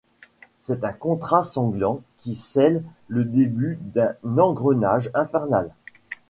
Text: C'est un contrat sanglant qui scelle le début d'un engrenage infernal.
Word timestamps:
C'est 0.59 0.83
un 0.83 0.93
contrat 0.93 1.43
sanglant 1.43 2.01
qui 2.15 2.33
scelle 2.33 2.83
le 3.07 3.23
début 3.23 3.77
d'un 3.83 4.15
engrenage 4.39 5.11
infernal. 5.13 5.69